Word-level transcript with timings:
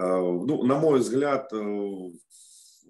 ну, 0.00 0.62
на 0.64 0.78
мой 0.78 1.00
взгляд, 1.00 1.52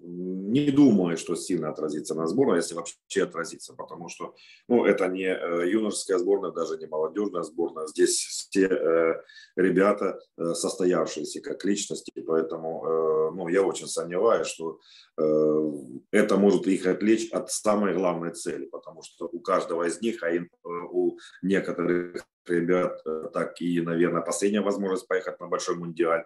не 0.03 0.71
думаю, 0.71 1.17
что 1.17 1.35
сильно 1.35 1.69
отразится 1.69 2.15
на 2.15 2.27
сборной, 2.27 2.57
если 2.57 2.73
вообще 2.73 3.23
отразится, 3.23 3.73
потому 3.73 4.09
что 4.09 4.35
ну, 4.67 4.85
это 4.85 5.07
не 5.07 5.25
э, 5.25 5.69
юношеская 5.69 6.17
сборная, 6.17 6.51
даже 6.51 6.77
не 6.77 6.87
молодежная 6.87 7.43
сборная. 7.43 7.87
Здесь 7.87 8.17
все 8.17 8.65
э, 8.65 9.21
ребята 9.55 10.19
э, 10.37 10.53
состоявшиеся 10.53 11.41
как 11.41 11.63
личности, 11.65 12.11
поэтому 12.25 12.85
э, 12.85 13.31
ну, 13.35 13.47
я 13.47 13.61
очень 13.61 13.87
сомневаюсь, 13.87 14.47
что 14.47 14.79
э, 15.17 15.71
это 16.11 16.37
может 16.37 16.67
их 16.67 16.85
отвлечь 16.87 17.31
от 17.31 17.51
самой 17.51 17.93
главной 17.93 18.31
цели, 18.31 18.65
потому 18.65 19.03
что 19.03 19.27
у 19.31 19.39
каждого 19.39 19.83
из 19.83 20.01
них, 20.01 20.23
а 20.23 20.29
у 20.63 21.17
некоторых 21.43 22.25
ребят 22.47 23.01
э, 23.05 23.29
так 23.33 23.61
и, 23.61 23.81
наверное, 23.81 24.21
последняя 24.21 24.61
возможность 24.61 25.07
поехать 25.07 25.39
на 25.39 25.47
большой 25.47 25.75
мундиаль. 25.75 26.23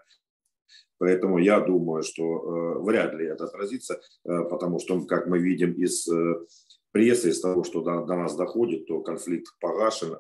Поэтому 0.97 1.37
я 1.37 1.59
думаю, 1.59 2.03
что 2.03 2.23
э, 2.23 2.79
вряд 2.83 3.13
ли 3.13 3.25
это 3.25 3.45
отразится, 3.45 3.95
э, 4.23 4.43
потому 4.49 4.79
что, 4.79 5.01
как 5.05 5.27
мы 5.27 5.39
видим 5.39 5.73
из 5.73 6.07
э, 6.07 6.45
прессы, 6.91 7.29
из 7.29 7.41
того, 7.41 7.63
что 7.63 7.81
до, 7.81 8.05
до 8.05 8.15
нас 8.15 8.35
доходит, 8.35 8.87
то 8.87 9.01
конфликт 9.01 9.53
погашен. 9.59 10.17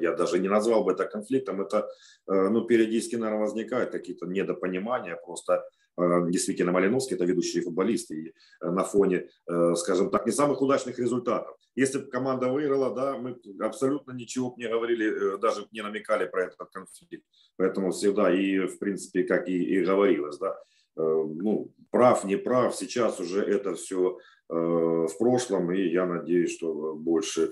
Я 0.00 0.12
даже 0.12 0.40
не 0.40 0.48
назвал 0.48 0.84
бы 0.84 0.92
это 0.92 1.04
конфликтом. 1.04 1.62
Это, 1.62 1.88
ну, 2.26 2.66
периодически, 2.66 3.14
наверное, 3.14 3.44
возникают 3.44 3.90
какие-то 3.90 4.26
недопонимания, 4.26 5.16
просто 5.24 5.64
действительно 5.96 6.72
Малиновский, 6.72 7.16
это 7.16 7.24
ведущий 7.24 7.60
футболист, 7.60 8.10
и 8.10 8.28
э, 8.60 8.70
на 8.70 8.84
фоне, 8.84 9.28
э, 9.46 9.74
скажем 9.76 10.10
так, 10.10 10.26
не 10.26 10.32
самых 10.32 10.60
удачных 10.60 10.98
результатов. 10.98 11.56
Если 11.74 11.98
бы 11.98 12.06
команда 12.06 12.48
выиграла, 12.48 12.94
да, 12.94 13.16
мы 13.16 13.38
абсолютно 13.60 14.12
ничего 14.12 14.54
не 14.56 14.68
говорили, 14.68 15.38
даже 15.38 15.66
не 15.72 15.82
намекали 15.82 16.26
про 16.26 16.44
этот 16.44 16.70
конфликт. 16.70 17.24
Поэтому 17.56 17.90
всегда 17.92 18.34
и, 18.34 18.66
в 18.66 18.78
принципе, 18.78 19.24
как 19.24 19.48
и, 19.48 19.56
и 19.56 19.84
говорилось, 19.84 20.38
да, 20.38 20.56
ну, 20.96 21.72
прав, 21.90 22.24
не 22.24 22.36
прав, 22.36 22.74
сейчас 22.74 23.20
уже 23.20 23.42
это 23.42 23.74
все 23.74 24.18
в 24.48 25.10
прошлом, 25.18 25.72
и 25.72 25.88
я 25.88 26.06
надеюсь, 26.06 26.54
что 26.56 26.94
больше 26.94 27.50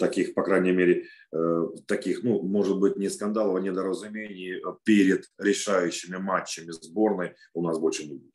таких, 0.00 0.34
по 0.34 0.42
крайней 0.42 0.72
мере, 0.72 1.04
таких, 1.86 2.24
ну, 2.24 2.42
может 2.42 2.80
быть, 2.80 2.96
не 2.96 3.08
скандалов, 3.08 3.56
а 3.56 3.60
недоразумений 3.60 4.60
перед 4.84 5.30
решающими 5.38 6.16
матчами 6.16 6.72
сборной 6.72 7.34
у 7.54 7.62
нас 7.62 7.78
больше 7.78 8.06
не 8.06 8.14
будет. 8.14 8.31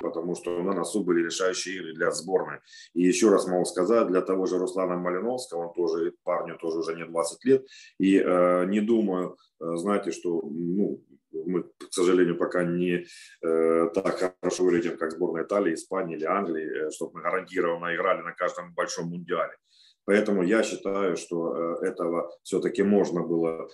Потому 0.00 0.34
что 0.34 0.62
на 0.62 0.72
носу 0.72 1.04
были 1.04 1.24
решающие 1.24 1.76
игры 1.76 1.94
для 1.94 2.10
сборной. 2.10 2.58
И 2.94 3.02
еще 3.02 3.30
раз 3.30 3.46
могу 3.46 3.64
сказать, 3.64 4.08
для 4.08 4.20
того 4.20 4.46
же 4.46 4.58
Руслана 4.58 4.96
Малиновского, 4.96 5.68
он 5.68 5.74
тоже, 5.74 6.12
парню 6.24 6.56
тоже 6.58 6.78
уже 6.78 6.96
не 6.96 7.04
20 7.04 7.44
лет, 7.44 7.66
и 7.98 8.18
э, 8.18 8.64
не 8.66 8.80
думаю, 8.80 9.36
э, 9.60 9.76
знаете, 9.76 10.10
что 10.10 10.40
ну, 10.42 11.00
мы, 11.32 11.62
к 11.62 11.92
сожалению, 11.92 12.36
пока 12.36 12.64
не 12.64 13.06
э, 13.42 13.88
так 13.94 14.34
хорошо 14.40 14.64
выглядим, 14.64 14.96
как 14.96 15.12
сборная 15.12 15.44
Италии, 15.44 15.74
Испании 15.74 16.16
или 16.16 16.24
Англии, 16.24 16.86
э, 16.86 16.90
чтобы 16.90 17.14
мы 17.14 17.22
гарантированно 17.22 17.94
играли 17.94 18.22
на 18.22 18.32
каждом 18.32 18.74
большом 18.74 19.08
мундиале. 19.08 19.56
Поэтому 20.06 20.42
я 20.42 20.62
считаю, 20.62 21.16
что 21.16 21.78
э, 21.82 21.86
этого 21.86 22.30
все-таки 22.42 22.82
можно 22.82 23.22
было 23.22 23.68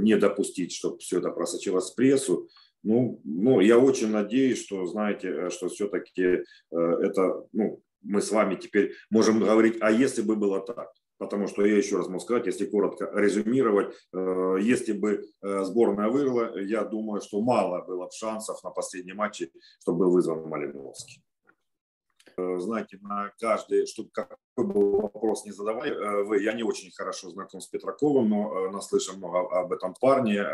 не 0.00 0.16
допустить, 0.16 0.72
чтобы 0.72 0.98
все 0.98 1.18
это 1.18 1.30
просочилось 1.30 1.92
в 1.92 1.94
прессу. 1.94 2.48
Ну, 2.82 3.20
ну, 3.24 3.60
я 3.60 3.78
очень 3.78 4.10
надеюсь, 4.10 4.64
что, 4.64 4.86
знаете, 4.86 5.28
э, 5.28 5.50
что 5.50 5.68
все-таки 5.68 6.22
э, 6.22 6.42
это, 6.70 7.44
ну, 7.52 7.80
мы 8.02 8.20
с 8.20 8.32
вами 8.32 8.56
теперь 8.56 8.92
можем 9.10 9.38
говорить, 9.40 9.76
а 9.80 9.90
если 9.90 10.22
бы 10.22 10.36
было 10.36 10.60
так? 10.60 10.90
потому 11.18 11.46
что 11.46 11.64
я 11.64 11.76
еще 11.76 11.98
раз 11.98 12.08
могу 12.08 12.18
сказать, 12.18 12.46
если 12.46 12.66
коротко 12.66 13.08
резюмировать, 13.14 13.94
э, 14.12 14.56
если 14.60 14.92
бы 14.92 15.24
сборная 15.40 16.08
выиграла, 16.08 16.58
я 16.58 16.82
думаю, 16.82 17.20
что 17.20 17.40
мало 17.40 17.80
было 17.84 18.10
шансов 18.10 18.60
на 18.64 18.70
последнем 18.70 19.18
матче, 19.18 19.50
чтобы 19.78 19.98
был 20.00 20.10
вызван 20.10 20.48
Малиновский. 20.48 21.22
Э, 22.36 22.58
знаете, 22.58 22.98
на 23.02 23.32
каждый, 23.38 23.86
чтобы 23.86 24.10
какой 24.10 24.36
бы 24.56 25.00
вопрос 25.02 25.44
не 25.44 25.52
задавали, 25.52 26.22
вы, 26.24 26.42
я 26.42 26.52
не 26.52 26.62
очень 26.62 26.90
хорошо 26.92 27.30
знаком 27.30 27.60
с 27.60 27.66
Петраковым, 27.66 28.28
но 28.28 28.70
наслышан 28.70 29.16
много 29.16 29.40
об 29.60 29.72
этом 29.72 29.94
парне. 30.00 30.44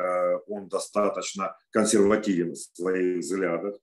Он 0.46 0.68
достаточно 0.68 1.56
консервативен 1.70 2.52
в 2.52 2.58
своих 2.58 3.18
взглядах 3.18 3.74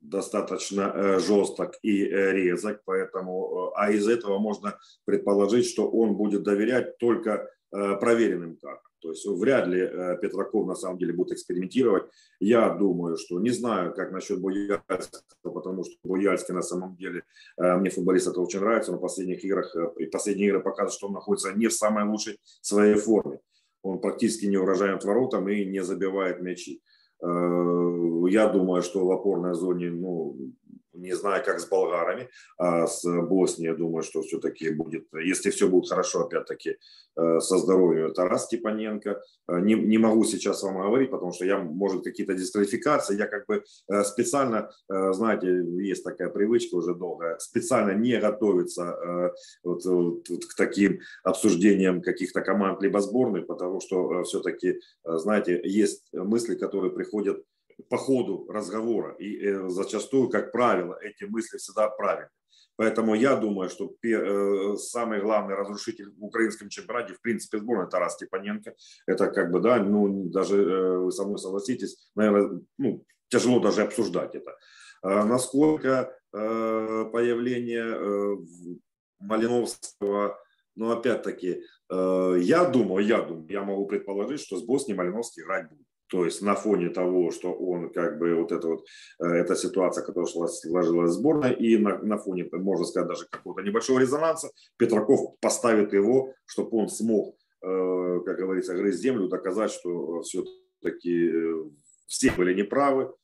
достаточно 0.00 0.92
э, 0.94 1.18
жесток 1.20 1.74
и 1.82 2.04
э, 2.04 2.32
резок, 2.32 2.82
поэтому, 2.84 3.70
э, 3.70 3.72
а 3.76 3.90
из 3.90 4.08
этого 4.08 4.38
можно 4.38 4.78
предположить, 5.04 5.66
что 5.66 5.88
он 5.88 6.16
будет 6.16 6.42
доверять 6.42 6.98
только 6.98 7.50
проверенным 7.70 8.56
картам. 8.56 8.90
То 9.00 9.10
есть 9.10 9.24
вряд 9.24 9.68
ли 9.68 9.88
Петраков 10.20 10.66
на 10.66 10.74
самом 10.74 10.98
деле 10.98 11.12
будет 11.12 11.30
экспериментировать. 11.30 12.02
Я 12.40 12.68
думаю, 12.70 13.16
что 13.16 13.38
не 13.38 13.50
знаю, 13.50 13.94
как 13.94 14.10
насчет 14.10 14.40
Буяльского, 14.40 15.52
потому 15.54 15.84
что 15.84 15.94
Буяльский 16.02 16.52
на 16.52 16.62
самом 16.62 16.96
деле, 16.96 17.22
мне 17.56 17.90
футболист 17.90 18.26
это 18.26 18.40
очень 18.40 18.58
нравится, 18.58 18.90
но 18.90 18.98
в 18.98 19.00
последних 19.00 19.44
играх, 19.44 19.72
последние 20.10 20.48
игры 20.48 20.60
показывают, 20.60 20.94
что 20.94 21.06
он 21.06 21.12
находится 21.12 21.52
не 21.52 21.68
в 21.68 21.72
самой 21.72 22.06
лучшей 22.06 22.40
своей 22.60 22.96
форме. 22.96 23.38
Он 23.82 24.00
практически 24.00 24.46
не 24.46 24.56
урожаем 24.56 24.98
воротам 24.98 25.48
и 25.48 25.64
не 25.64 25.84
забивает 25.84 26.42
мячи. 26.42 26.82
Э, 27.22 28.30
я 28.30 28.48
думаю, 28.48 28.82
что 28.82 29.06
в 29.06 29.10
опорной 29.10 29.54
зоне, 29.54 29.90
ну, 29.90 30.36
не 31.00 31.14
знаю, 31.14 31.42
как 31.44 31.60
с 31.60 31.66
болгарами, 31.66 32.28
а 32.58 32.86
с 32.86 33.04
Боснией, 33.04 33.70
я 33.70 33.76
думаю, 33.76 34.02
что 34.02 34.22
все-таки 34.22 34.70
будет, 34.70 35.06
если 35.12 35.50
все 35.50 35.68
будет 35.68 35.88
хорошо, 35.88 36.20
опять-таки, 36.20 36.76
э, 37.16 37.40
со 37.40 37.58
здоровьем 37.58 38.12
Тарас 38.12 38.44
Степаненко. 38.44 39.20
Э, 39.48 39.60
не, 39.60 39.74
не 39.74 39.98
могу 39.98 40.24
сейчас 40.24 40.62
вам 40.62 40.78
говорить, 40.78 41.10
потому 41.10 41.32
что 41.32 41.44
я, 41.44 41.58
может, 41.58 42.04
какие-то 42.04 42.34
дисквалификации, 42.34 43.16
я 43.16 43.26
как 43.26 43.46
бы 43.46 43.64
специально, 44.04 44.70
знаете, 44.88 45.64
есть 45.82 46.04
такая 46.04 46.28
привычка 46.28 46.76
уже 46.76 46.94
долго, 46.94 47.36
специально 47.38 47.92
не 47.92 48.18
готовиться 48.18 49.32
вот, 49.62 49.84
вот, 49.84 50.28
к 50.44 50.56
таким 50.56 51.00
обсуждениям 51.24 52.02
каких-то 52.02 52.40
команд 52.42 52.82
либо 52.82 53.00
сборных, 53.00 53.46
потому 53.46 53.80
что 53.80 54.22
все-таки, 54.24 54.80
знаете, 55.04 55.60
есть 55.64 56.08
мысли, 56.12 56.54
которые 56.54 56.92
приходят 56.92 57.42
по 57.88 57.96
ходу 57.96 58.46
разговора. 58.48 59.14
И 59.18 59.44
э, 59.44 59.68
зачастую, 59.68 60.28
как 60.28 60.52
правило, 60.52 60.98
эти 61.00 61.24
мысли 61.24 61.58
всегда 61.58 61.88
правильны. 61.88 62.30
Поэтому 62.76 63.14
я 63.14 63.36
думаю, 63.36 63.68
что 63.68 63.94
э, 64.02 64.76
самый 64.76 65.20
главный 65.20 65.54
разрушитель 65.54 66.12
в 66.16 66.24
украинском 66.24 66.68
чемпионате, 66.68 67.14
в 67.14 67.20
принципе, 67.20 67.58
сборная 67.58 67.88
Тарас 67.88 68.14
Степаненко. 68.14 68.74
Это 69.06 69.30
как 69.30 69.50
бы, 69.50 69.60
да, 69.60 69.82
ну, 69.82 70.28
даже 70.30 70.62
э, 70.62 70.98
вы 70.98 71.12
со 71.12 71.24
мной 71.24 71.38
согласитесь, 71.38 72.10
наверное, 72.14 72.60
ну, 72.78 73.04
тяжело 73.28 73.60
даже 73.60 73.82
обсуждать 73.82 74.34
это. 74.34 74.56
А 75.02 75.24
насколько 75.24 76.14
появление 76.32 78.38
Малиновского, 79.18 80.38
ну, 80.76 80.90
опять-таки, 80.90 81.64
я 81.90 82.70
думаю, 82.70 83.04
я 83.04 83.22
думаю, 83.22 83.50
я 83.50 83.62
могу 83.62 83.86
предположить, 83.86 84.40
что 84.40 84.56
с 84.56 84.62
Боснией 84.62 84.96
Малиновский 84.96 85.42
играть 85.42 85.68
будет. 85.68 85.89
То 86.10 86.24
есть 86.24 86.42
на 86.42 86.56
фоне 86.56 86.90
того, 86.90 87.30
что 87.30 87.52
он 87.52 87.92
как 87.92 88.18
бы 88.18 88.34
вот 88.34 88.50
эта 88.50 88.66
вот 88.66 88.84
э, 89.20 89.26
эта 89.26 89.54
ситуация, 89.54 90.04
которая 90.04 90.26
сложилась 90.26 91.10
в 91.10 91.14
сборной, 91.14 91.54
и 91.54 91.78
на, 91.78 91.98
на 91.98 92.18
фоне, 92.18 92.48
можно 92.52 92.84
сказать, 92.84 93.08
даже 93.08 93.26
какого-то 93.30 93.62
небольшого 93.62 94.00
резонанса, 94.00 94.50
Петраков 94.76 95.38
поставит 95.40 95.92
его, 95.92 96.34
чтобы 96.46 96.78
он 96.78 96.88
смог, 96.88 97.36
э, 97.62 98.20
как 98.26 98.38
говорится, 98.38 98.74
грызть 98.74 99.00
землю, 99.00 99.28
доказать, 99.28 99.70
что 99.70 100.22
все-таки 100.22 101.30
э, 101.30 101.64
все 102.06 102.32
были 102.32 102.54
неправы 102.54 103.14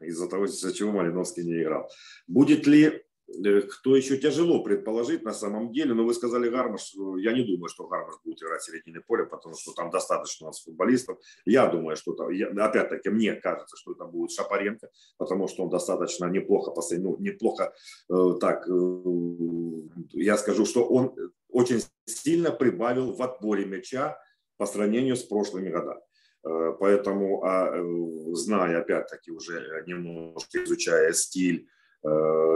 из-за 0.00 0.28
того, 0.28 0.44
из-за 0.44 0.74
чего 0.74 0.92
Малиновский 0.92 1.42
не 1.42 1.62
играл. 1.62 1.88
Будет 2.26 2.66
ли 2.66 3.03
кто 3.26 3.96
еще 3.96 4.18
тяжело 4.18 4.62
предположить 4.62 5.22
на 5.22 5.32
самом 5.32 5.72
деле, 5.72 5.94
но 5.94 6.04
вы 6.04 6.14
сказали 6.14 6.48
Гармаш, 6.48 6.94
я 7.18 7.32
не 7.32 7.42
думаю, 7.42 7.68
что 7.68 7.86
Гармаш 7.86 8.16
будет 8.22 8.42
играть 8.42 8.60
в 8.60 8.66
середине 8.66 9.00
поля, 9.00 9.24
потому 9.24 9.54
что 9.56 9.72
там 9.72 9.90
достаточно 9.90 10.46
у 10.46 10.50
нас 10.50 10.62
футболистов. 10.62 11.18
Я 11.46 11.66
думаю, 11.66 11.96
что 11.96 12.12
там, 12.12 12.28
опять-таки, 12.28 13.08
мне 13.08 13.34
кажется, 13.34 13.76
что 13.76 13.92
это 13.92 14.04
будет 14.04 14.30
Шапаренко, 14.30 14.88
потому 15.16 15.48
что 15.48 15.64
он 15.64 15.70
достаточно 15.70 16.26
неплохо, 16.26 16.72
ну, 16.98 17.16
неплохо 17.18 17.72
э, 18.10 18.34
так, 18.40 18.68
э, 18.68 19.02
я 20.12 20.36
скажу, 20.36 20.66
что 20.66 20.84
он 20.86 21.14
очень 21.48 21.82
сильно 22.04 22.50
прибавил 22.50 23.12
в 23.12 23.22
отборе 23.22 23.64
мяча 23.64 24.18
по 24.56 24.66
сравнению 24.66 25.16
с 25.16 25.22
прошлыми 25.22 25.70
годами. 25.70 26.00
Поэтому, 26.42 27.42
а, 27.42 27.72
зная, 28.34 28.80
опять-таки, 28.80 29.30
уже 29.30 29.82
немножко 29.86 30.62
изучая 30.62 31.14
стиль 31.14 31.66
Э, 31.66 31.70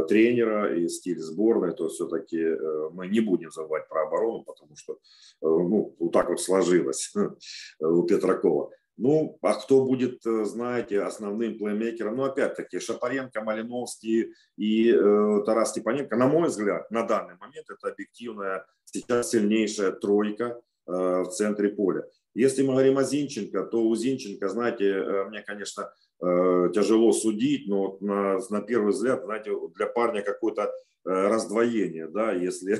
тренера 0.08 0.74
и 0.74 0.88
стиль 0.88 1.20
сборной, 1.20 1.72
то 1.74 1.88
все-таки 1.88 2.38
э, 2.38 2.90
мы 2.92 3.08
не 3.08 3.20
будем 3.20 3.50
забывать 3.50 3.88
про 3.88 4.02
оборону, 4.02 4.42
потому 4.44 4.76
что 4.76 4.94
э, 4.94 4.96
ну, 5.40 5.94
вот 5.98 6.12
так 6.12 6.28
вот 6.28 6.40
сложилось 6.40 7.14
у 7.80 8.02
Петракова. 8.02 8.70
Ну, 8.96 9.38
а 9.42 9.54
кто 9.54 9.84
будет, 9.84 10.22
знаете, 10.24 11.02
основным 11.02 11.56
плеймейкером? 11.56 12.16
Ну, 12.16 12.24
опять-таки, 12.24 12.80
Шапаренко, 12.80 13.42
Малиновский 13.42 14.34
и 14.56 14.90
э, 14.90 15.42
Тарас 15.46 15.70
Степаненко, 15.70 16.16
на 16.16 16.26
мой 16.26 16.48
взгляд, 16.48 16.90
на 16.90 17.04
данный 17.04 17.36
момент 17.36 17.70
это 17.70 17.92
объективная 17.92 18.66
сейчас 18.84 19.30
сильнейшая 19.30 19.92
тройка 19.92 20.44
э, 20.44 20.60
в 20.88 21.29
центре 21.31 21.69
поля. 21.69 22.05
Если 22.35 22.62
мы 22.62 22.73
говорим 22.73 22.99
о 22.99 23.05
Зинченко, 23.05 23.64
то 23.64 23.82
у 23.82 23.94
Зинченко, 23.94 24.49
знаете, 24.49 25.25
мне, 25.29 25.43
конечно, 25.43 25.93
тяжело 26.20 27.12
судить, 27.12 27.69
но 27.69 27.99
на, 28.00 28.38
на 28.50 28.61
первый 28.62 28.93
взгляд, 28.93 29.25
знаете, 29.25 29.52
для 29.76 29.87
парня 29.87 30.23
какой-то 30.23 30.73
Э, 30.97 30.97
раздвоение, 31.08 32.08
да, 32.08 32.32
если, 32.46 32.72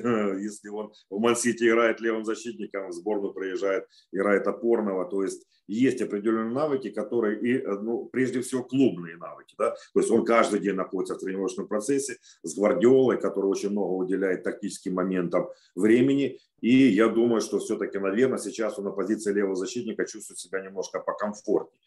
если 0.43 0.69
он 0.69 0.93
в 1.11 1.19
Мансити 1.19 1.69
играет 1.69 2.01
левым 2.01 2.25
защитником, 2.25 2.89
в 2.89 2.93
сборную 2.93 3.33
приезжает, 3.33 3.87
играет 4.13 4.47
опорного, 4.47 5.05
то 5.07 5.23
есть 5.23 5.47
есть 5.67 6.01
определенные 6.03 6.53
навыки, 6.53 6.91
которые 6.91 7.41
и, 7.41 7.59
э, 7.59 7.79
ну, 7.81 8.07
прежде 8.07 8.41
всего, 8.41 8.63
клубные 8.63 9.17
навыки, 9.17 9.55
да, 9.59 9.71
то 9.93 10.01
есть 10.01 10.11
он 10.11 10.25
каждый 10.25 10.61
день 10.61 10.75
находится 10.75 11.15
в 11.15 11.19
тренировочном 11.19 11.69
процессе 11.69 12.17
с 12.43 12.55
Гвардиолой, 12.55 13.21
который 13.21 13.47
очень 13.47 13.71
много 13.71 13.93
уделяет 13.93 14.43
тактическим 14.43 14.95
моментам 14.95 15.49
времени, 15.75 16.39
и 16.61 16.75
я 16.75 17.09
думаю, 17.09 17.41
что 17.41 17.59
все-таки, 17.59 17.99
наверное, 17.99 18.39
сейчас 18.39 18.79
он 18.79 18.85
на 18.85 18.91
позиции 18.91 19.33
левого 19.33 19.57
защитника 19.57 20.05
чувствует 20.07 20.39
себя 20.39 20.61
немножко 20.61 21.01
покомфортнее, 21.01 21.81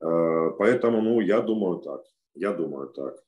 э, 0.00 0.50
поэтому, 0.58 1.00
ну, 1.00 1.20
я 1.20 1.40
думаю 1.40 1.78
так, 1.78 2.02
я 2.34 2.52
думаю 2.52 2.88
так. 2.88 3.22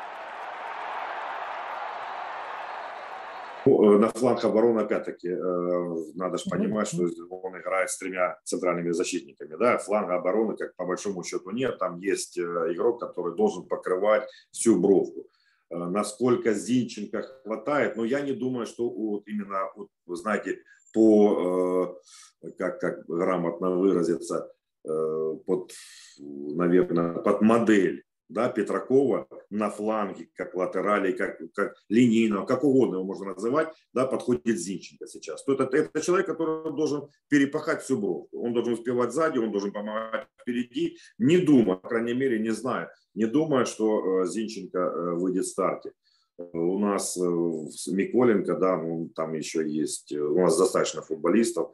Ну, 3.58 3.58
э, 3.58 3.58
на 3.99 4.09
фланг 4.09 4.45
обороны, 4.45 4.81
опять-таки, 4.81 5.29
э, 5.29 5.95
надо 6.15 6.39
же 6.39 6.51
понимать, 6.51 6.89
что 6.89 7.05
он 7.31 7.59
играет 7.59 7.91
с 7.91 7.99
тремя 7.99 8.39
центральными 8.45 8.91
защитниками. 8.91 9.57
Да? 9.57 9.79
Фланга 9.79 10.17
обороны, 10.17 10.57
как 10.57 10.75
по 10.77 10.87
большому 10.87 11.25
счету, 11.25 11.51
нет. 11.51 11.79
Там 11.79 11.99
есть 11.99 12.39
э, 12.39 12.43
игрок, 12.43 13.01
который 13.01 13.37
должен 13.37 13.67
покрывать 13.67 14.29
всю 14.51 14.81
бровку. 14.81 15.29
Насколько 15.71 16.55
Зинченко 16.55 17.23
хватает, 17.45 17.97
но 17.97 18.05
я 18.05 18.21
не 18.21 18.33
думаю, 18.33 18.67
что 18.67 18.89
вот 18.89 19.29
именно, 19.29 19.71
вот, 19.77 19.89
вы 20.07 20.17
знаете, 20.17 20.63
по, 20.95 22.01
как, 22.57 22.81
как 22.81 23.05
грамотно 23.07 23.73
выразиться, 23.73 24.51
под, 24.83 25.73
наверное, 26.19 27.19
под 27.19 27.43
модель 27.43 28.03
да, 28.29 28.49
Петракова 28.49 29.27
на 29.51 29.71
фланге, 29.71 30.29
как 30.35 30.55
латерали, 30.55 31.13
как, 31.13 31.39
как 31.55 31.75
линейного, 31.89 32.45
как 32.45 32.63
угодно 32.65 32.97
его 32.97 33.05
можно 33.05 33.35
называть, 33.35 33.69
да, 33.93 34.07
подходит 34.07 34.59
Зинченко 34.59 35.07
сейчас. 35.07 35.45
То 35.45 35.55
это, 35.55 35.65
это 35.77 36.01
человек, 36.01 36.27
который 36.27 36.75
должен 36.75 37.09
перепахать 37.29 37.83
всю 37.83 37.99
бровку. 37.99 38.29
Он 38.39 38.53
должен 38.53 38.75
успевать 38.75 39.13
сзади, 39.13 39.39
он 39.39 39.51
должен 39.51 39.73
помогать 39.73 40.27
впереди, 40.41 40.99
не 41.19 41.39
думая, 41.39 41.77
по 41.77 41.89
крайней 41.89 42.15
мере, 42.15 42.39
не 42.39 42.51
знаю, 42.51 42.89
не 43.15 43.27
думая, 43.27 43.65
что 43.65 44.23
э, 44.23 44.27
Зинченко 44.27 44.79
э, 44.79 45.15
выйдет 45.15 45.45
в 45.45 45.49
старте. 45.49 45.93
У 46.37 46.79
нас 46.79 47.17
э, 47.17 47.21
Миколенко, 47.91 48.57
да, 48.57 48.77
ну, 48.77 49.09
там 49.15 49.33
еще 49.33 49.67
есть, 49.69 50.13
у 50.13 50.39
нас 50.39 50.59
достаточно 50.59 51.03
футболистов, 51.03 51.73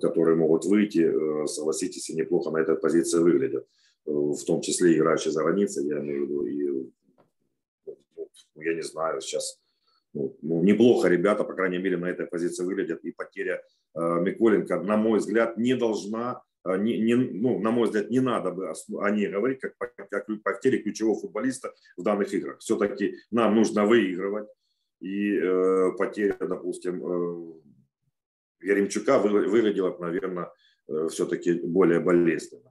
которые 0.00 0.36
могут 0.36 0.64
выйти, 0.64 1.46
согласитесь, 1.46 2.10
и 2.10 2.16
неплохо 2.16 2.50
на 2.50 2.58
этой 2.58 2.76
позиции 2.76 3.18
выглядят 3.18 3.66
в 4.08 4.44
том 4.44 4.60
числе 4.60 4.96
играющие 4.96 5.32
за 5.32 5.42
границей, 5.42 5.86
я 5.86 6.00
имею 6.00 6.26
в 6.26 6.30
виду, 6.30 6.46
и 6.46 6.90
ну, 8.54 8.62
я 8.62 8.74
не 8.74 8.82
знаю, 8.82 9.20
сейчас 9.20 9.60
ну, 10.14 10.36
ну, 10.42 10.62
неплохо 10.62 11.08
ребята, 11.08 11.44
по 11.44 11.52
крайней 11.52 11.78
мере, 11.78 11.96
на 11.96 12.06
этой 12.06 12.26
позиции 12.26 12.64
выглядят, 12.64 13.04
и 13.04 13.12
потеря 13.12 13.62
э, 13.94 14.00
Миколенко, 14.20 14.80
на 14.80 14.96
мой 14.96 15.18
взгляд, 15.18 15.58
не 15.58 15.74
должна, 15.74 16.42
э, 16.64 16.78
не, 16.78 16.98
не, 16.98 17.14
ну, 17.14 17.58
на 17.58 17.70
мой 17.70 17.86
взгляд, 17.86 18.10
не 18.10 18.20
надо 18.20 18.50
бы 18.50 18.72
о 19.00 19.10
ней 19.10 19.28
говорить, 19.28 19.60
как, 19.60 19.74
как 20.10 20.26
потере 20.42 20.78
ключевого 20.78 21.20
футболиста 21.20 21.74
в 21.96 22.02
данных 22.02 22.32
играх. 22.32 22.58
Все-таки 22.60 23.16
нам 23.30 23.54
нужно 23.54 23.84
выигрывать, 23.84 24.48
и 25.00 25.36
э, 25.36 25.92
потеря, 25.98 26.36
допустим, 26.40 27.02
э, 27.04 27.52
Яремчука 28.60 29.18
выглядела, 29.18 29.96
наверное, 29.98 30.50
э, 30.88 31.08
все-таки 31.10 31.52
более 31.52 32.00
болезненно. 32.00 32.67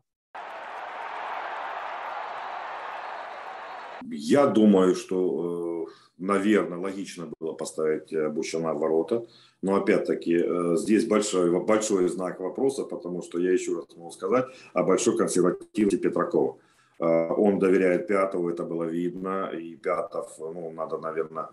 Я 4.17 4.47
думаю, 4.47 4.95
что, 4.95 5.85
э, 5.87 5.91
наверное, 6.17 6.79
логично 6.79 7.29
было 7.39 7.53
поставить 7.53 8.11
э, 8.11 8.29
Бущана 8.29 8.73
в 8.73 8.79
ворота. 8.79 9.25
Но 9.61 9.75
опять-таки 9.75 10.43
э, 10.43 10.75
здесь 10.75 11.05
большой, 11.05 11.51
большой 11.63 12.07
знак 12.09 12.39
вопроса, 12.39 12.83
потому 12.83 13.21
что 13.21 13.39
я 13.39 13.51
еще 13.51 13.75
раз 13.75 13.85
могу 13.95 14.11
сказать 14.11 14.45
о 14.73 14.83
большой 14.83 15.17
консервативности 15.17 15.97
Петракова. 15.97 16.57
Он 16.99 17.59
доверяет 17.59 18.07
Пятову, 18.07 18.49
это 18.49 18.63
было 18.63 18.85
видно, 18.85 19.51
и 19.53 19.75
Пятов, 19.75 20.33
ну, 20.39 20.71
надо, 20.71 20.97
наверное, 20.97 21.49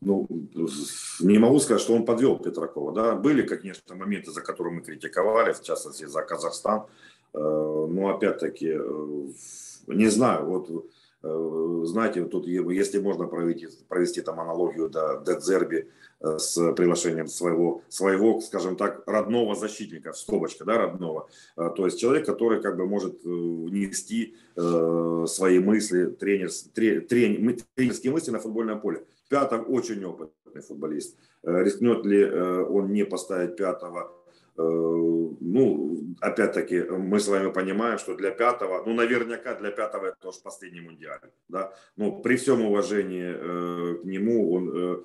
ну, 0.00 0.26
не 1.20 1.38
могу 1.38 1.60
сказать, 1.60 1.80
что 1.80 1.94
он 1.94 2.04
подвел 2.04 2.38
Петракова. 2.38 2.92
Да? 2.92 3.14
Были, 3.14 3.42
конечно, 3.42 3.94
моменты, 3.94 4.32
за 4.32 4.40
которые 4.40 4.74
мы 4.74 4.80
критиковали, 4.80 5.52
в 5.52 5.62
частности, 5.62 6.06
за 6.06 6.22
Казахстан. 6.22 6.86
Но 7.32 8.08
опять-таки, 8.08 8.80
не 9.86 10.08
знаю, 10.08 10.46
вот 10.46 10.68
знаете, 11.22 12.24
тут, 12.24 12.46
если 12.46 12.98
можно 12.98 13.26
провести, 13.26 13.68
провести 13.88 14.22
там 14.22 14.40
аналогию 14.40 14.88
до, 14.88 15.20
до 15.20 15.32
э, 15.32 16.38
с 16.38 16.72
приглашением 16.72 17.26
своего, 17.26 17.82
своего, 17.88 18.40
скажем 18.40 18.76
так, 18.76 19.02
родного 19.06 19.54
защитника, 19.54 20.12
скобочка, 20.14 20.64
да, 20.64 20.78
родного. 20.78 21.28
Э, 21.56 21.70
то 21.76 21.84
есть 21.84 22.00
человек, 22.00 22.24
который 22.24 22.62
как 22.62 22.76
бы 22.76 22.86
может 22.86 23.22
внести 23.24 24.36
свои 24.56 25.58
мысли, 25.58 26.06
тренер, 26.06 26.50
трен, 26.74 27.58
тренерские 27.74 28.12
мысли 28.12 28.30
на 28.30 28.40
футбольное 28.40 28.76
поле. 28.76 29.04
Пятов 29.28 29.64
очень 29.68 30.04
опытный 30.04 30.60
футболист. 30.60 31.16
Рискнет 31.42 32.04
ли 32.04 32.24
он 32.28 32.92
не 32.92 33.04
поставить 33.04 33.56
пятого 33.56 34.10
Э, 34.10 34.19
ну, 35.40 36.00
опять-таки, 36.20 36.82
мы 36.82 37.18
с 37.18 37.28
вами 37.28 37.50
понимаем, 37.50 37.98
что 37.98 38.14
для 38.14 38.30
пятого, 38.30 38.82
ну, 38.86 38.94
наверняка 38.94 39.54
для 39.54 39.70
пятого 39.70 40.06
это 40.06 40.16
тоже 40.20 40.38
последний 40.42 40.80
мундиаль, 40.80 41.30
да, 41.48 41.72
но 41.96 42.12
при 42.12 42.36
всем 42.36 42.62
уважении 42.62 43.34
э, 43.34 43.94
к 44.02 44.04
нему, 44.04 44.52
он 44.52 44.70
э, 44.74 44.96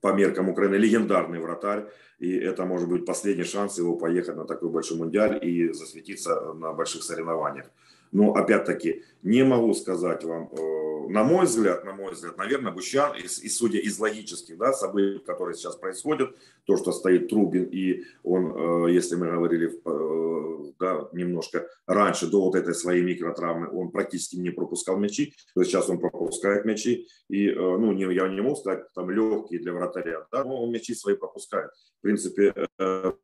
по 0.00 0.12
меркам 0.12 0.48
Украины 0.48 0.76
легендарный 0.76 1.40
вратарь, 1.40 1.86
и 2.18 2.36
это 2.36 2.64
может 2.64 2.88
быть 2.88 3.06
последний 3.06 3.44
шанс 3.44 3.78
его 3.78 3.96
поехать 3.96 4.36
на 4.36 4.44
такой 4.44 4.68
большой 4.68 4.98
мундиаль 4.98 5.38
и 5.42 5.72
засветиться 5.72 6.52
на 6.54 6.72
больших 6.72 7.02
соревнованиях. 7.02 7.66
Но 8.12 8.34
опять-таки 8.34 9.02
не 9.22 9.44
могу 9.44 9.74
сказать 9.74 10.24
вам, 10.24 10.50
э, 10.52 10.79
на 11.10 11.24
мой 11.24 11.46
взгляд, 11.46 11.84
на 11.84 11.92
мой 11.92 12.12
взгляд, 12.12 12.38
наверное, 12.38 12.72
Бущан, 12.72 13.16
и, 13.16 13.22
и 13.22 13.48
судя 13.48 13.78
из 13.78 13.98
логических 13.98 14.56
да, 14.56 14.72
событий, 14.72 15.18
которые 15.18 15.56
сейчас 15.56 15.74
происходят, 15.74 16.36
то, 16.64 16.76
что 16.76 16.92
стоит 16.92 17.28
Трубин, 17.28 17.64
и 17.64 18.04
он, 18.22 18.86
э, 18.86 18.92
если 18.92 19.16
мы 19.16 19.30
говорили 19.30 19.68
э, 19.68 20.72
да, 20.78 21.08
немножко 21.12 21.68
раньше, 21.86 22.28
до 22.28 22.42
вот 22.42 22.54
этой 22.54 22.74
своей 22.74 23.02
микротравмы, 23.02 23.68
он 23.72 23.90
практически 23.90 24.36
не 24.36 24.50
пропускал 24.50 24.98
мячи, 24.98 25.34
то 25.54 25.64
сейчас 25.64 25.90
он 25.90 25.98
пропускает 25.98 26.64
мячи, 26.64 27.08
и, 27.28 27.50
ну, 27.50 27.92
не, 27.92 28.14
я 28.14 28.28
не 28.28 28.40
могу 28.40 28.56
сказать, 28.56 28.84
там, 28.94 29.10
легкие 29.10 29.60
для 29.60 29.72
вратаря, 29.72 30.26
да, 30.30 30.44
но 30.44 30.62
он 30.62 30.70
мячи 30.70 30.94
свои 30.94 31.16
пропускает. 31.16 31.70
В 31.98 32.02
принципе, 32.02 32.54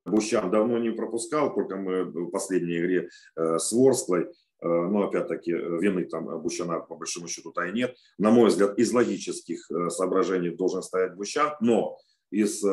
Бущан 0.05 0.51
давно 0.51 0.79
не 0.79 0.91
пропускал, 0.91 1.55
только 1.55 1.77
мы 1.77 2.05
в 2.05 2.31
последней 2.31 2.79
игре 2.79 3.09
с 3.37 3.73
Ворсклой, 3.73 4.27
Э, 4.27 4.46
но 4.63 5.09
опять-таки 5.09 5.53
э, 5.53 5.79
вины 5.81 6.05
там 6.05 6.41
Бущана 6.41 6.81
по 6.81 6.97
большому 6.97 7.29
счету-то 7.29 7.63
и 7.63 7.73
нет. 7.73 7.97
На 8.19 8.31
мой 8.31 8.49
взгляд, 8.49 8.79
из 8.79 8.93
логических 8.93 9.71
э, 9.71 9.91
соображений 9.91 10.51
должен 10.51 10.83
стоять 10.83 11.15
Бущан, 11.15 11.55
но 11.61 11.99
из 12.31 12.65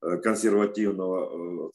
консервативного, 0.00 1.70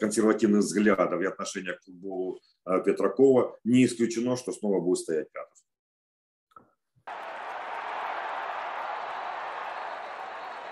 консервативных 0.00 0.60
взглядов 0.60 1.20
и 1.22 1.26
отношения 1.26 1.74
к 1.74 1.82
футболу 1.82 2.40
Петракова 2.84 3.56
не 3.64 3.84
исключено, 3.86 4.36
что 4.36 4.52
снова 4.52 4.80
будет 4.80 4.98
стоять 4.98 5.30
Пятов. 5.32 5.56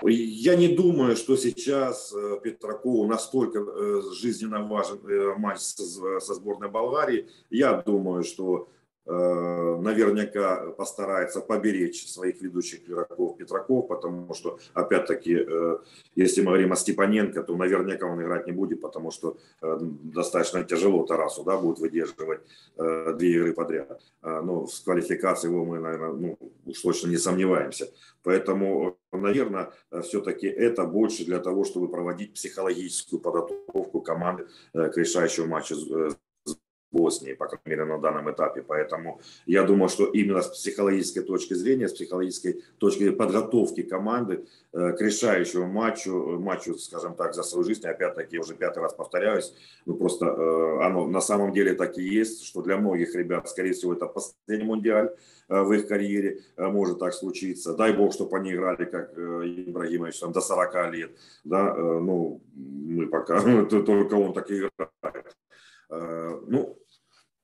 Я 0.03 0.57
не 0.57 0.69
думаю, 0.69 1.17
что 1.17 1.37
сейчас 1.37 2.13
э, 2.13 2.39
Петракову 2.43 3.07
настолько 3.07 3.61
э, 3.61 4.03
жизненно 4.13 4.63
важен 4.63 4.99
э, 5.07 5.35
матч 5.39 5.59
со 5.59 6.35
сборной 6.35 6.69
Болгарии. 6.69 7.29
Я 7.51 7.83
думаю, 7.83 8.23
что 8.23 8.69
наверняка 9.07 10.73
постарается 10.73 11.41
поберечь 11.41 12.09
своих 12.09 12.43
ведущих 12.43 12.89
игроков 12.89 13.37
Петраков, 13.37 13.87
потому 13.87 14.35
что, 14.35 14.59
опять-таки, 14.75 15.45
э, 15.49 15.79
если 16.17 16.41
мы 16.41 16.47
говорим 16.47 16.73
о 16.73 16.77
Степаненко, 16.77 17.43
то 17.43 17.57
наверняка 17.57 18.07
он 18.07 18.21
играть 18.21 18.47
не 18.47 18.53
будет, 18.53 18.81
потому 18.81 19.13
что 19.13 19.37
э, 19.63 19.79
достаточно 19.81 20.65
тяжело 20.65 21.07
Тарасу 21.07 21.45
да, 21.45 21.57
будет 21.57 21.79
выдерживать 21.79 22.41
две 22.77 23.31
игры 23.31 23.53
подряд. 23.53 24.01
Но 24.23 24.67
с 24.67 24.81
квалификацией 24.81 25.53
его 25.53 25.65
мы, 25.65 25.79
наверное, 25.79 26.13
ну, 26.13 26.39
уж 26.65 26.81
точно 26.81 27.09
не 27.09 27.17
сомневаемся. 27.17 27.89
Поэтому, 28.23 28.97
наверное, 29.13 29.73
все-таки 30.03 30.47
это 30.47 30.85
больше 30.85 31.25
для 31.25 31.39
того, 31.39 31.65
чтобы 31.65 31.89
проводить 31.89 32.35
психологическую 32.35 33.21
подготовку 33.21 34.01
команды 34.01 34.47
к 34.73 34.97
решающему 34.97 35.47
матчу 35.47 35.77
Боснии, 36.93 37.35
по 37.35 37.47
крайней 37.47 37.63
мере, 37.67 37.85
на 37.85 37.99
данном 37.99 38.31
этапе. 38.31 38.63
Поэтому 38.63 39.21
я 39.47 39.65
думаю, 39.65 39.89
что 39.89 40.07
именно 40.07 40.43
с 40.43 40.49
психологической 40.49 41.23
точки 41.23 41.55
зрения, 41.55 41.89
с 41.89 41.93
психологической 41.93 42.63
точки 42.79 43.11
подготовки 43.11 43.83
команды 43.83 44.47
э, 44.73 44.93
к 44.93 45.01
решающему 45.01 45.67
матчу, 45.67 46.39
матчу, 46.39 46.75
скажем 46.79 47.15
так, 47.15 47.35
за 47.35 47.43
свою 47.43 47.65
жизнь, 47.65 47.87
опять-таки, 47.87 48.39
уже 48.39 48.55
пятый 48.55 48.83
раз 48.83 48.95
повторяюсь, 48.95 49.53
ну 49.85 49.95
просто 49.95 50.27
э, 50.27 50.85
оно 50.85 51.07
на 51.07 51.21
самом 51.21 51.53
деле 51.53 51.75
так 51.75 51.99
и 51.99 52.03
есть, 52.03 52.45
что 52.45 52.63
для 52.63 52.77
многих 52.77 53.15
ребят, 53.15 53.49
скорее 53.49 53.73
всего, 53.73 53.93
это 53.93 54.07
последний 54.07 54.67
мундиаль 54.67 55.11
э, 55.49 55.61
в 55.61 55.73
их 55.73 55.89
карьере, 55.89 56.41
может 56.57 56.99
так 56.99 57.15
случиться. 57.15 57.75
Дай 57.75 57.93
бог, 57.93 58.13
чтобы 58.13 58.37
они 58.37 58.53
играли, 58.53 58.85
как 58.85 59.13
Ибрагимович, 59.17 60.21
там, 60.21 60.33
до 60.33 60.41
40 60.41 60.93
лет, 60.93 61.11
да, 61.45 61.75
ну, 61.75 62.41
мы 62.55 63.07
пока, 63.07 63.41
только 63.67 64.15
он 64.15 64.33
так 64.33 64.51
и 64.51 64.57
играет. 64.57 64.91
Ну, 65.89 66.79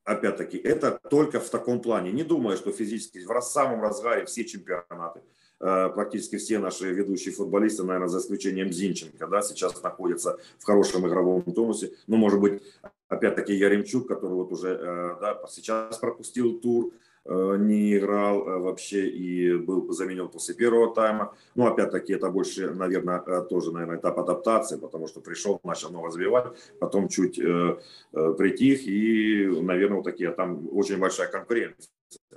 опять-таки, 0.05 0.59
это 0.59 0.99
только 1.11 1.41
в 1.41 1.49
таком 1.51 1.81
плане. 1.81 2.13
Не 2.13 2.25
думаю, 2.25 2.57
что 2.57 2.73
физически 2.73 3.25
в 3.25 3.41
самом 3.41 3.81
разгаре 3.83 4.25
все 4.25 4.45
чемпионаты, 4.45 5.21
э, 5.61 5.89
практически 5.95 6.37
все 6.37 6.59
наши 6.59 6.93
ведущие 6.93 7.35
футболисты, 7.35 7.85
наверное, 7.85 8.09
за 8.09 8.19
исключением 8.19 8.73
Зинченко, 8.73 9.27
да, 9.27 9.43
сейчас 9.43 9.83
находятся 9.83 10.39
в 10.59 10.65
хорошем 10.65 11.07
игровом 11.07 11.43
тонусе. 11.43 11.93
Ну, 12.07 12.17
может 12.17 12.41
быть, 12.41 12.63
опять-таки 13.09 13.55
Яремчук, 13.55 14.09
который 14.09 14.35
вот 14.35 14.53
уже 14.53 14.69
э, 14.69 15.17
да, 15.21 15.41
сейчас 15.49 15.99
пропустил 15.99 16.59
тур, 16.61 16.93
Э, 16.93 16.97
не 17.25 17.97
играл 17.97 18.49
э, 18.49 18.59
вообще 18.59 19.09
и 19.09 19.55
был 19.55 19.93
заменен 19.93 20.29
после 20.29 20.55
первого 20.55 20.95
тайма. 20.95 21.35
Ну, 21.55 21.67
опять-таки, 21.67 22.14
это 22.14 22.29
больше, 22.31 22.71
наверное, 22.71 23.23
э, 23.25 23.43
тоже, 23.49 23.73
наверное, 23.73 23.99
этап 23.99 24.19
адаптации, 24.19 24.76
потому 24.76 25.07
что 25.07 25.21
пришел, 25.21 25.61
начал 25.62 25.91
много 25.91 26.09
развивать, 26.09 26.47
потом 26.81 27.09
чуть 27.09 27.38
э, 27.38 27.76
притих, 28.12 28.87
и, 28.87 29.47
наверное, 29.47 29.97
вот 29.99 30.05
такие, 30.05 30.31
там 30.33 30.69
очень 30.73 30.99
большая 30.99 31.29
конкуренция 31.29 31.91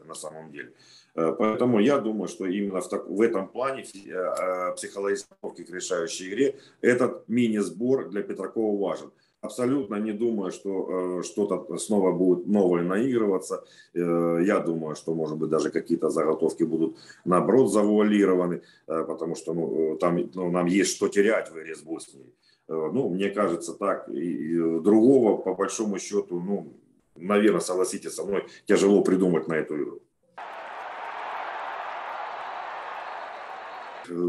на 0.05 0.13
самом 0.13 0.51
деле. 0.51 0.73
Поэтому 1.13 1.79
я 1.79 1.97
думаю, 1.97 2.27
что 2.27 2.45
именно 2.45 2.81
в, 2.81 2.89
так, 2.89 3.07
в 3.07 3.21
этом 3.21 3.47
плане 3.47 3.83
психологической 3.83 5.65
к 5.65 5.69
решающей 5.69 6.27
игре 6.27 6.59
этот 6.81 7.27
мини-сбор 7.29 8.09
для 8.09 8.21
Петракова 8.21 8.77
важен 8.77 9.11
абсолютно 9.45 9.95
не 9.95 10.11
думаю, 10.11 10.51
что 10.51 11.19
э, 11.19 11.23
что-то 11.23 11.77
снова 11.77 12.11
будет 12.11 12.47
новое 12.47 12.83
наигрываться. 12.83 13.63
Э, 13.93 14.39
я 14.45 14.59
думаю, 14.59 14.95
что, 14.95 15.15
может 15.15 15.37
быть, 15.37 15.49
даже 15.49 15.69
какие-то 15.69 16.09
заготовки 16.09 16.63
будут, 16.63 16.97
наоборот, 17.25 17.71
завуалированы, 17.71 18.61
э, 18.87 19.03
потому 19.07 19.35
что 19.35 19.53
ну, 19.53 19.97
там 19.97 20.19
ну, 20.33 20.51
нам 20.51 20.65
есть 20.65 20.95
что 20.95 21.07
терять 21.07 21.51
в 21.51 21.57
игре 21.57 21.75
с 21.75 21.81
Боснией. 21.81 22.33
Э, 22.67 22.89
ну, 22.93 23.09
мне 23.09 23.29
кажется, 23.29 23.73
так. 23.73 24.09
И, 24.09 24.55
и 24.55 24.79
другого, 24.79 25.37
по 25.37 25.53
большому 25.53 25.99
счету, 25.99 26.39
ну, 26.39 26.73
наверное, 27.15 27.61
согласитесь 27.61 28.15
со 28.15 28.23
мной, 28.23 28.45
тяжело 28.65 29.01
придумать 29.03 29.47
на 29.47 29.53
эту 29.53 29.75
игру. 29.75 30.01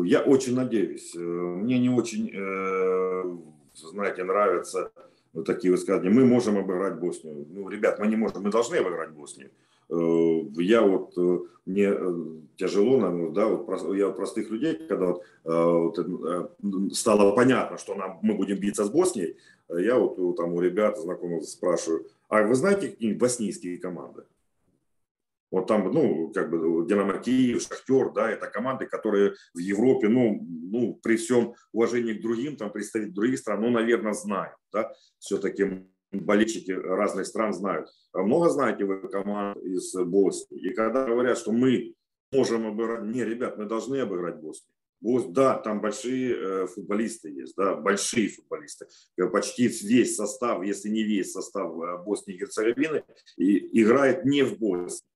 Я 0.05 0.21
очень 0.21 0.55
надеюсь. 0.55 1.15
Э, 1.15 1.19
мне 1.19 1.79
не 1.79 1.91
очень, 1.91 2.31
э, 2.35 3.37
знаете, 3.75 4.25
нравится 4.25 4.91
вот 5.37 5.47
такие 5.47 5.71
высказывания. 5.71 6.11
Мы 6.11 6.25
можем 6.25 6.57
обыграть 6.57 6.99
Боснию. 6.99 7.47
Ну, 7.51 7.69
ребят, 7.69 7.99
мы 7.99 8.07
не 8.07 8.17
можем, 8.17 8.43
мы 8.43 8.51
должны 8.51 8.77
обыграть 8.77 9.11
Боснию. 9.11 9.51
Э, 9.91 10.41
я 10.63 10.83
вот, 10.83 11.13
э, 11.17 11.39
мне 11.67 11.93
э, 11.93 12.15
тяжело, 12.57 12.99
наверное, 12.99 13.31
да, 13.31 13.47
вот 13.47 13.95
я 13.95 14.11
простых 14.11 14.51
людей, 14.51 14.75
когда 14.89 15.15
вот, 15.45 15.99
вот, 15.99 16.97
стало 16.97 17.37
понятно, 17.37 17.79
что 17.79 17.95
нам, 17.95 18.19
мы 18.23 18.35
будем 18.35 18.59
биться 18.59 18.85
с 18.85 18.91
Боснией, 18.91 19.37
я 19.69 19.97
вот 19.99 20.37
там 20.37 20.55
у 20.55 20.61
ребят 20.61 20.99
знакомых 20.99 21.45
спрашиваю, 21.45 22.07
а 22.29 22.43
вы 22.43 22.55
знаете 22.55 22.89
какие-нибудь 22.89 23.21
боснийские 23.21 23.79
команды? 23.79 24.23
Вот 25.51 25.67
там, 25.67 25.93
ну, 25.93 26.33
как 26.33 26.51
бы 26.51 26.87
Динамо 26.87 27.19
Киев, 27.19 27.63
Шахтер, 27.63 28.13
да, 28.13 28.31
это 28.31 28.49
команды, 28.49 28.87
которые 28.87 29.35
в 29.55 29.59
Европе, 29.59 30.09
ну, 30.09 30.41
ну, 30.43 30.95
при 31.03 31.17
всем 31.17 31.55
уважении 31.73 32.15
к 32.15 32.23
другим, 32.23 32.57
там, 32.57 32.73
представителям 32.73 33.15
других 33.15 33.39
стран, 33.39 33.61
ну, 33.61 33.71
наверное, 33.71 34.13
знают, 34.13 34.57
да, 34.73 34.93
все-таки 35.19 35.87
болельщики 36.13 36.73
разных 36.73 37.27
стран 37.27 37.53
знают. 37.53 37.89
Много 38.13 38.49
знаете 38.49 38.85
вы 38.85 39.09
команд 39.09 39.57
из 39.59 39.95
Боснии? 39.95 40.71
И 40.71 40.75
когда 40.75 41.05
говорят, 41.07 41.39
что 41.39 41.53
мы 41.53 41.95
можем 42.33 42.67
обыграть, 42.67 43.05
не, 43.05 43.25
ребят, 43.25 43.59
мы 43.59 43.67
должны 43.67 43.97
обыграть 43.99 44.37
Боснию. 44.41 44.73
Бос, 45.01 45.27
да, 45.27 45.59
там 45.59 45.83
большие 45.83 46.35
э, 46.35 46.67
футболисты 46.69 47.29
есть, 47.31 47.55
да, 47.55 47.75
большие 47.75 48.29
футболисты. 48.29 48.87
Почти 49.31 49.69
весь 49.69 50.17
состав, 50.17 50.65
если 50.65 50.89
не 50.89 51.03
весь 51.03 51.33
состав 51.33 51.71
э, 51.77 52.03
Боснии 52.03 52.35
и 52.35 52.39
Герцеговины, 52.39 53.05
и, 53.37 53.83
играет 53.83 54.25
не 54.25 54.43
в 54.43 54.59
Боснии 54.59 55.07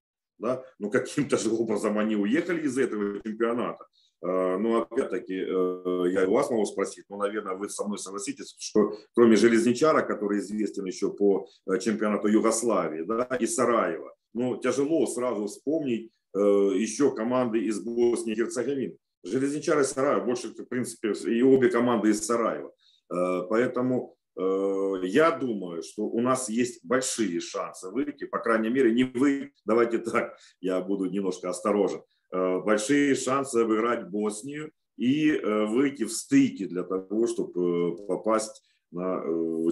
да, 0.40 0.64
но 0.78 0.90
каким-то 0.90 1.37
же 1.37 1.50
образом 1.50 1.99
они 1.99 2.16
уехали 2.16 2.62
из 2.62 2.78
этого 2.78 3.20
чемпионата. 3.23 3.85
А, 4.23 4.59
но 4.59 4.82
опять-таки, 4.82 5.35
э, 5.35 6.04
я 6.12 6.28
у 6.28 6.32
вас 6.32 6.50
могу 6.50 6.66
спросить, 6.66 7.04
но, 7.09 7.16
наверное, 7.16 7.54
вы 7.54 7.70
со 7.70 7.85
мной 7.85 7.99
согласитесь, 7.99 8.54
что 8.59 8.94
кроме 9.14 9.37
Железничара, 9.37 10.02
который 10.02 10.40
известен 10.40 10.85
еще 10.85 11.11
по 11.11 11.47
э, 11.66 11.78
чемпионату 11.78 12.28
Югославии, 12.28 13.02
да, 13.02 13.25
и 13.40 13.47
Сараева, 13.47 14.14
ну, 14.35 14.56
тяжело 14.56 15.06
сразу 15.06 15.47
вспомнить 15.47 16.11
э, 16.35 16.38
еще 16.38 17.14
команды 17.14 17.64
из 17.64 17.80
Боснии 17.80 18.35
и 18.35 18.37
Герцеговины. 18.37 18.97
Железничар 19.25 19.80
и 19.80 19.85
Сараево, 19.85 20.25
больше, 20.25 20.49
в 20.49 20.64
принципе, 20.66 21.12
и 21.12 21.42
обе 21.42 21.70
команды 21.70 22.11
из 22.11 22.25
Сараева. 22.25 22.73
Поэтому 23.09 24.16
я 24.37 25.30
думаю, 25.32 25.82
что 25.82 26.04
у 26.04 26.20
нас 26.20 26.49
есть 26.49 26.84
большие 26.84 27.40
шансы 27.40 27.90
выйти, 27.90 28.25
по 28.25 28.38
крайней 28.38 28.70
мере, 28.70 28.92
не 28.92 29.04
вы, 29.04 29.52
давайте 29.64 29.99
так, 29.99 30.37
я 30.60 30.80
буду 30.80 31.06
немножко 31.06 31.50
осторожен, 31.50 32.02
э, 32.32 32.60
большие 32.60 33.14
шансы 33.14 33.56
обыграть 33.56 34.08
Боснию 34.08 34.72
и 34.96 35.30
э, 35.30 35.64
выйти 35.66 36.04
в 36.04 36.12
стыки 36.12 36.66
для 36.66 36.84
того, 36.84 37.26
чтобы 37.26 37.96
попасть 38.06 38.62
на 38.90 39.22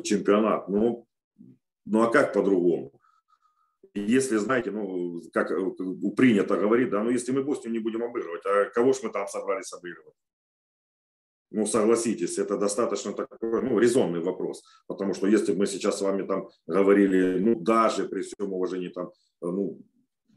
чемпионат. 0.02 0.68
Ну, 0.68 1.06
ну 1.84 2.02
а 2.02 2.10
как 2.10 2.32
по-другому? 2.32 2.92
Если, 3.94 4.36
знаете, 4.36 4.70
ну, 4.70 5.20
как 5.32 5.50
принято 6.16 6.56
говорить, 6.56 6.90
да, 6.90 7.02
ну 7.02 7.10
если 7.10 7.32
мы 7.32 7.42
Боснию 7.42 7.72
не 7.72 7.78
будем 7.78 8.02
обыгрывать, 8.02 8.42
а 8.46 8.66
кого 8.66 8.92
же 8.92 9.00
мы 9.04 9.10
там 9.10 9.26
собрались 9.26 9.72
обыгрывать? 9.72 10.14
Ну, 11.50 11.66
согласитесь, 11.66 12.38
это 12.38 12.58
достаточно 12.58 13.12
такой, 13.12 13.62
ну, 13.62 13.78
резонный 13.78 14.20
вопрос. 14.20 14.62
Потому 14.86 15.14
что 15.14 15.26
если 15.26 15.52
бы 15.52 15.60
мы 15.60 15.66
сейчас 15.66 15.98
с 15.98 16.02
вами 16.02 16.26
там 16.26 16.48
говорили, 16.66 17.38
ну, 17.38 17.54
даже 17.54 18.06
при 18.06 18.20
всем 18.20 18.52
уважении 18.52 18.88
там, 18.88 19.10
ну, 19.40 19.80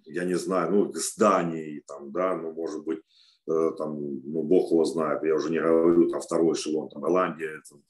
я 0.05 0.23
не 0.23 0.35
знаю, 0.35 0.71
ну, 0.71 0.91
к 0.91 0.97
здании 0.97 1.83
там, 1.85 2.11
да, 2.11 2.37
ну, 2.37 2.53
может 2.53 2.83
быть, 2.85 2.99
э, 3.47 3.71
там, 3.77 3.99
ну, 3.99 4.43
бог 4.43 4.71
его 4.71 4.85
знает, 4.85 5.23
я 5.23 5.35
уже 5.35 5.49
не 5.49 5.59
говорю, 5.59 6.09
там, 6.09 6.21
второй 6.21 6.53
эшелон, 6.53 6.89
там, 6.89 7.01
Голландия, 7.01 7.61
там, 7.69 7.81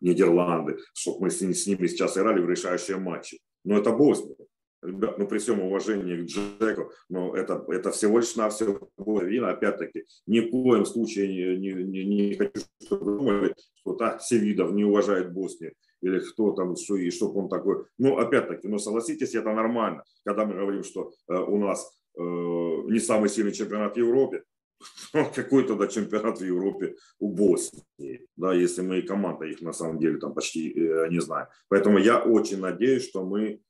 Нидерланды, 0.00 0.78
чтобы 0.92 1.22
мы 1.22 1.30
с, 1.30 1.40
с 1.40 1.66
ними 1.66 1.86
сейчас 1.86 2.16
играли 2.16 2.40
в 2.40 2.48
решающие 2.48 2.96
матчи. 2.96 3.40
Но 3.64 3.78
это 3.78 3.90
Босния. 3.90 4.36
Ребят, 4.84 5.18
ну 5.18 5.26
при 5.26 5.38
всем 5.38 5.60
уважении 5.60 6.22
к 6.22 6.26
Джеку, 6.26 6.92
но 7.08 7.34
это, 7.34 7.64
это 7.68 7.90
всего 7.90 8.18
лишь 8.18 8.36
на 8.36 8.50
все 8.50 8.78
вина. 8.96 9.50
Опять-таки, 9.50 10.04
ни 10.26 10.40
в 10.40 10.50
коем 10.50 10.84
случае 10.84 11.56
не, 11.58 11.72
не, 11.72 12.04
не 12.04 12.34
хочу, 12.34 12.66
чтобы 12.84 13.04
вы 13.04 13.18
думали, 13.18 13.54
что 13.80 13.94
так 13.94 14.20
Севидов 14.20 14.72
не 14.72 14.84
уважает 14.84 15.32
Боснию 15.32 15.72
или 16.02 16.18
кто 16.18 16.52
там, 16.52 16.76
что, 16.76 16.96
и 16.96 17.10
что 17.10 17.32
он 17.32 17.48
такой. 17.48 17.86
Ну, 17.98 18.18
опять-таки, 18.18 18.68
ну 18.68 18.78
согласитесь, 18.78 19.34
это 19.34 19.52
нормально, 19.54 20.04
когда 20.24 20.44
мы 20.44 20.54
говорим, 20.54 20.84
что 20.84 21.12
э, 21.28 21.34
у 21.34 21.58
нас 21.58 21.98
э, 22.18 22.20
не 22.20 23.00
самый 23.00 23.30
сильный 23.30 23.52
чемпионат 23.52 23.94
в 23.94 23.98
Европе, 23.98 24.44
какой 25.34 25.66
тогда 25.66 25.86
чемпионат 25.86 26.40
в 26.40 26.44
Европе 26.44 26.96
у 27.18 27.32
Боснии, 27.32 28.26
да, 28.36 28.52
если 28.52 28.82
мы 28.82 28.98
и 28.98 29.06
команда 29.06 29.46
их 29.46 29.62
на 29.62 29.72
самом 29.72 29.98
деле 29.98 30.18
там 30.18 30.34
почти 30.34 30.72
э, 30.72 31.08
не 31.08 31.20
знаем. 31.20 31.46
Поэтому 31.68 31.98
я 31.98 32.22
очень 32.22 32.60
надеюсь, 32.60 33.08
что 33.08 33.24
мы 33.24 33.60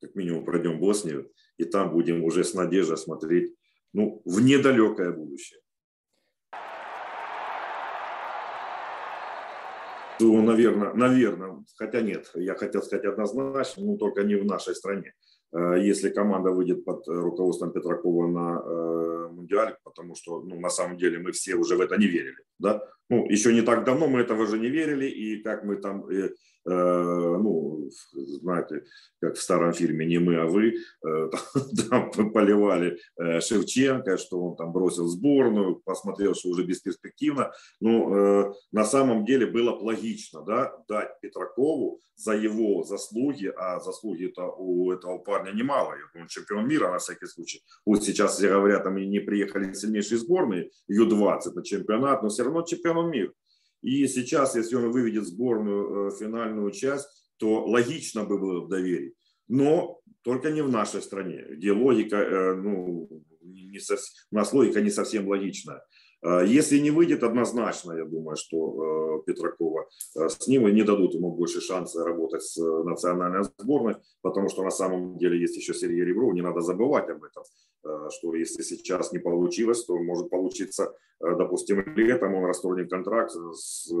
как 0.00 0.14
минимум 0.14 0.44
пройдем 0.44 0.78
Боснию, 0.78 1.30
и 1.56 1.64
там 1.64 1.92
будем 1.92 2.24
уже 2.24 2.44
с 2.44 2.54
надеждой 2.54 2.98
смотреть 2.98 3.54
ну, 3.92 4.22
в 4.24 4.40
недалекое 4.40 5.12
будущее. 5.12 5.60
Ну, 10.18 10.42
наверное, 10.42 10.94
наверное, 10.94 11.64
хотя 11.76 12.00
нет, 12.00 12.30
я 12.34 12.54
хотел 12.54 12.82
сказать 12.82 13.04
однозначно, 13.04 13.84
но 13.84 13.96
только 13.96 14.22
не 14.24 14.36
в 14.36 14.46
нашей 14.46 14.74
стране. 14.74 15.12
Э, 15.52 15.76
если 15.78 16.08
команда 16.08 16.52
выйдет 16.52 16.84
под 16.84 17.06
руководством 17.06 17.72
Петракова 17.72 18.26
на 18.26 18.62
э, 18.64 19.28
Мундиаль, 19.32 19.76
потому 19.84 20.14
что 20.14 20.40
ну, 20.40 20.58
на 20.58 20.70
самом 20.70 20.96
деле 20.96 21.18
мы 21.18 21.32
все 21.32 21.54
уже 21.54 21.76
в 21.76 21.80
это 21.82 21.98
не 21.98 22.06
верили. 22.06 22.42
Да? 22.58 22.82
ну, 23.08 23.26
еще 23.28 23.52
не 23.52 23.62
так 23.62 23.84
давно 23.84 24.08
мы 24.08 24.20
этого 24.20 24.46
же 24.46 24.58
не 24.58 24.68
верили, 24.68 25.06
и 25.06 25.42
как 25.42 25.64
мы 25.64 25.76
там 25.76 26.08
э, 26.08 26.30
ну, 26.70 27.90
знаете, 28.12 28.84
как 29.20 29.36
в 29.36 29.42
старом 29.42 29.72
фильме 29.72 30.06
«Не 30.06 30.18
мы, 30.18 30.36
а 30.36 30.46
вы», 30.46 30.74
э, 30.74 31.30
там 31.90 32.10
поливали 32.32 32.98
э, 33.16 33.40
Шевченко, 33.40 34.18
что 34.18 34.40
он 34.42 34.56
там 34.56 34.72
бросил 34.72 35.06
сборную, 35.06 35.76
посмотрел, 35.84 36.34
что 36.34 36.48
уже 36.48 36.64
бесперспективно. 36.64 37.52
Но 37.80 38.52
на 38.72 38.84
самом 38.84 39.24
деле 39.24 39.46
было 39.46 39.76
бы 39.76 39.84
логично 39.84 40.42
да, 40.42 40.72
дать 40.88 41.20
Петракову 41.20 42.00
за 42.16 42.32
его 42.32 42.82
заслуги, 42.82 43.52
а 43.56 43.78
заслуги-то 43.80 44.50
у 44.56 44.90
этого 44.90 45.18
парня 45.18 45.52
немало. 45.52 45.94
Он 46.14 46.26
чемпион 46.26 46.66
мира, 46.66 46.90
на 46.90 46.98
всякий 46.98 47.26
случай. 47.26 47.62
Вот 47.84 48.04
сейчас 48.04 48.36
все 48.36 48.48
говорят, 48.48 48.84
там 48.84 48.96
не 48.96 49.20
приехали 49.20 49.72
сильнейшие 49.74 50.18
сборные, 50.18 50.70
Ю-20 50.88 51.52
на 51.54 51.62
чемпионат, 51.62 52.22
но 52.22 52.28
все 52.28 52.44
равно 52.44 52.62
чемпион 52.62 53.10
мира. 53.10 53.32
И 53.82 54.06
сейчас, 54.08 54.56
если 54.56 54.76
он 54.76 54.90
выведет 54.90 55.26
сборную 55.26 56.08
э, 56.08 56.16
финальную 56.18 56.70
часть, 56.70 57.08
то 57.36 57.64
логично 57.64 58.24
бы 58.24 58.38
было 58.38 58.68
доверить. 58.68 59.14
Но 59.48 60.00
только 60.22 60.50
не 60.50 60.62
в 60.62 60.70
нашей 60.70 61.02
стране, 61.02 61.44
где 61.50 61.72
логика, 61.72 62.16
э, 62.16 62.54
ну, 62.54 63.08
не 63.42 63.78
совсем, 63.78 64.14
у 64.32 64.36
нас 64.36 64.52
логика 64.52 64.80
не 64.80 64.90
совсем 64.90 65.28
логичная. 65.28 65.82
А 66.26 66.42
если 66.42 66.78
не 66.78 66.90
выйдет, 66.90 67.22
однозначно, 67.22 67.92
я 67.92 68.04
думаю, 68.04 68.36
что 68.36 69.20
э, 69.20 69.22
Петракова 69.26 69.86
э, 70.16 70.28
с 70.28 70.48
ним 70.48 70.66
не 70.74 70.82
дадут 70.82 71.14
ему 71.14 71.30
больше 71.30 71.60
шанса 71.60 72.04
работать 72.04 72.42
с 72.42 72.58
э, 72.58 72.82
национальной 72.82 73.44
сборной, 73.44 73.94
потому 74.22 74.48
что 74.48 74.64
на 74.64 74.70
самом 74.70 75.18
деле 75.18 75.40
есть 75.40 75.56
еще 75.56 75.72
Сергей 75.72 76.04
Ребров, 76.04 76.34
не 76.34 76.42
надо 76.42 76.62
забывать 76.62 77.08
об 77.10 77.22
этом, 77.22 77.44
что 78.10 78.34
если 78.34 78.62
сейчас 78.62 79.12
не 79.12 79.20
получилось, 79.20 79.84
то 79.84 79.96
может 79.96 80.28
получиться, 80.28 80.92
допустим, 81.20 81.84
летом 81.94 82.34
он 82.34 82.44
расторгнет 82.44 82.90
контракт 82.90 83.30
с 83.30 83.92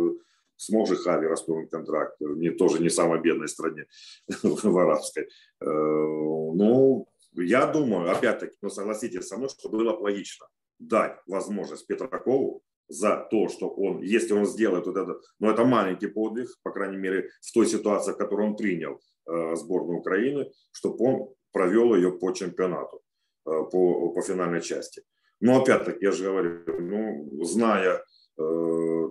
сможет 0.56 0.98
Хави 1.00 1.28
расторгнуть 1.28 1.70
контракт, 1.70 2.16
не, 2.20 2.50
тоже 2.50 2.82
не 2.82 2.88
самой 2.88 3.20
бедной 3.20 3.46
стране 3.46 3.84
в 4.42 4.78
арабской. 4.78 5.28
Ну, 5.60 7.06
я 7.34 7.66
думаю, 7.66 8.10
опять-таки, 8.10 8.56
ну, 8.62 8.70
согласитесь 8.70 9.28
со 9.28 9.36
мной, 9.36 9.50
что 9.50 9.68
было 9.68 9.92
бы 9.92 10.02
логично 10.02 10.46
дать 10.78 11.18
возможность 11.26 11.86
Петракову 11.86 12.62
за 12.88 13.26
то, 13.30 13.48
что 13.48 13.68
он, 13.68 14.00
если 14.02 14.32
он 14.32 14.46
сделает 14.46 14.86
вот 14.86 14.96
это, 14.96 15.20
ну 15.40 15.50
это 15.50 15.64
маленький 15.64 16.06
подвиг, 16.06 16.48
по 16.62 16.70
крайней 16.70 16.96
мере, 16.96 17.30
в 17.40 17.52
той 17.52 17.66
ситуации, 17.66 18.12
в 18.12 18.16
которой 18.16 18.46
он 18.46 18.56
принял 18.56 19.00
э, 19.26 19.56
сборную 19.56 19.98
Украины, 19.98 20.52
чтобы 20.72 21.04
он 21.04 21.34
провел 21.52 21.94
ее 21.94 22.12
по 22.12 22.32
чемпионату, 22.32 23.00
э, 23.46 23.50
по, 23.72 24.10
по 24.10 24.22
финальной 24.22 24.60
части. 24.60 25.02
Но 25.40 25.60
опять-таки, 25.60 26.04
я 26.04 26.12
же 26.12 26.24
говорю, 26.24 26.62
ну, 26.80 27.44
зная, 27.44 28.02
э, 28.38 29.08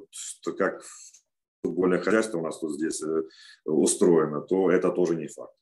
как 0.57 0.81
футбольное 1.63 2.00
хозяйство 2.00 2.39
у 2.39 2.43
нас 2.43 2.60
тут 2.60 2.74
здесь 2.74 3.01
э, 3.03 3.24
устроено, 3.65 4.41
то 4.41 4.72
это 4.72 4.91
тоже 4.91 5.15
не 5.15 5.27
факт. 5.27 5.53